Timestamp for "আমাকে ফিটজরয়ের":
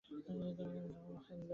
0.05-0.91